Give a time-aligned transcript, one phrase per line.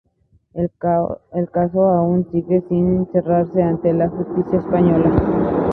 [0.55, 5.59] El caso aún sigue sin cerrarse ante la Justicia española.